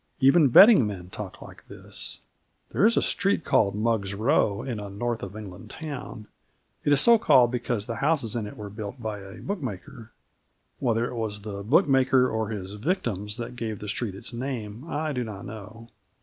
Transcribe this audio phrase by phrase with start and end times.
[0.19, 2.21] Even betting men talk like this.
[2.71, 6.25] There is a street called Mug's Row in a north of England town:
[6.83, 10.11] it is so called because the houses in it were built by a bookmaker.
[10.79, 15.13] Whether it was the bookmaker or his victims that gave the street its name I
[15.13, 15.89] do not know.